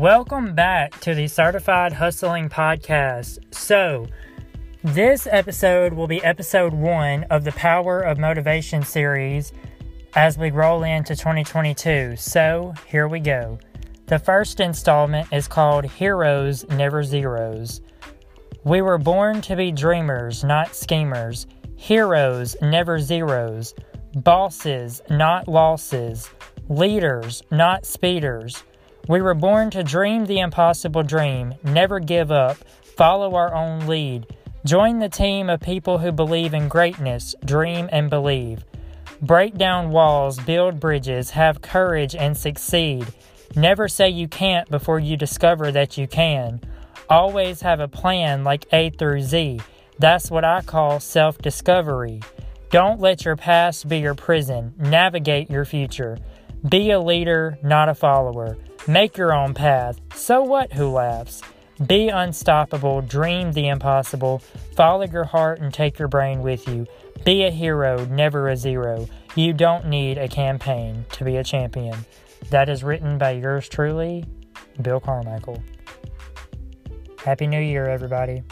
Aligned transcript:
Welcome 0.00 0.54
back 0.54 0.98
to 1.00 1.14
the 1.14 1.26
Certified 1.28 1.92
Hustling 1.92 2.48
Podcast. 2.48 3.38
So, 3.54 4.06
this 4.82 5.28
episode 5.30 5.92
will 5.92 6.06
be 6.06 6.24
episode 6.24 6.72
one 6.72 7.24
of 7.24 7.44
the 7.44 7.52
Power 7.52 8.00
of 8.00 8.16
Motivation 8.16 8.82
series 8.82 9.52
as 10.16 10.38
we 10.38 10.52
roll 10.52 10.84
into 10.84 11.14
2022. 11.14 12.16
So, 12.16 12.72
here 12.86 13.08
we 13.08 13.20
go. 13.20 13.58
The 14.06 14.18
first 14.18 14.60
installment 14.60 15.30
is 15.34 15.46
called 15.46 15.84
Heroes 15.84 16.66
Never 16.70 17.04
Zeros. 17.04 17.82
We 18.64 18.80
were 18.80 18.96
born 18.96 19.42
to 19.42 19.54
be 19.54 19.70
dreamers, 19.70 20.42
not 20.42 20.74
schemers. 20.74 21.46
Heroes, 21.76 22.56
never 22.62 23.00
zeros. 23.00 23.74
Bosses, 24.14 25.02
not 25.10 25.46
losses. 25.46 26.30
Leaders, 26.70 27.42
not 27.50 27.84
speeders. 27.84 28.62
We 29.08 29.20
were 29.22 29.34
born 29.34 29.70
to 29.70 29.82
dream 29.82 30.26
the 30.26 30.40
impossible 30.40 31.02
dream, 31.02 31.54
never 31.64 32.00
give 32.00 32.30
up, 32.30 32.58
follow 32.96 33.34
our 33.34 33.54
own 33.54 33.86
lead. 33.86 34.26
Join 34.64 34.98
the 34.98 35.08
team 35.08 35.48
of 35.48 35.60
people 35.60 35.98
who 35.98 36.12
believe 36.12 36.52
in 36.52 36.68
greatness, 36.68 37.34
dream 37.44 37.88
and 37.90 38.10
believe. 38.10 38.64
Break 39.22 39.56
down 39.56 39.90
walls, 39.90 40.38
build 40.38 40.80
bridges, 40.80 41.30
have 41.30 41.62
courage 41.62 42.14
and 42.14 42.36
succeed. 42.36 43.06
Never 43.56 43.88
say 43.88 44.10
you 44.10 44.28
can't 44.28 44.68
before 44.70 44.98
you 44.98 45.16
discover 45.16 45.72
that 45.72 45.98
you 45.98 46.06
can. 46.06 46.60
Always 47.08 47.62
have 47.62 47.80
a 47.80 47.88
plan 47.88 48.44
like 48.44 48.66
A 48.72 48.90
through 48.90 49.22
Z. 49.22 49.60
That's 49.98 50.30
what 50.30 50.44
I 50.44 50.60
call 50.60 51.00
self 51.00 51.38
discovery. 51.38 52.20
Don't 52.70 53.00
let 53.00 53.24
your 53.24 53.36
past 53.36 53.88
be 53.88 53.98
your 53.98 54.14
prison. 54.14 54.74
Navigate 54.78 55.50
your 55.50 55.64
future. 55.64 56.18
Be 56.68 56.90
a 56.90 57.00
leader, 57.00 57.58
not 57.62 57.88
a 57.88 57.94
follower. 57.94 58.56
Make 58.86 59.16
your 59.18 59.34
own 59.34 59.54
path. 59.54 60.00
So 60.14 60.42
what 60.42 60.72
who 60.72 60.88
laughs? 60.90 61.42
Be 61.86 62.08
unstoppable, 62.08 63.02
dream 63.02 63.52
the 63.52 63.68
impossible, 63.68 64.42
follow 64.76 65.04
your 65.04 65.24
heart 65.24 65.60
and 65.60 65.72
take 65.72 65.98
your 65.98 66.08
brain 66.08 66.40
with 66.42 66.66
you. 66.68 66.86
Be 67.24 67.44
a 67.44 67.50
hero, 67.50 68.04
never 68.06 68.48
a 68.48 68.56
zero. 68.56 69.06
You 69.34 69.52
don't 69.52 69.86
need 69.86 70.18
a 70.18 70.28
campaign 70.28 71.04
to 71.12 71.24
be 71.24 71.36
a 71.36 71.44
champion. 71.44 71.96
That 72.50 72.68
is 72.68 72.82
written 72.82 73.18
by 73.18 73.32
yours 73.32 73.68
truly, 73.68 74.24
Bill 74.80 75.00
Carmichael. 75.00 75.62
Happy 77.18 77.46
New 77.46 77.60
Year, 77.60 77.86
everybody. 77.86 78.42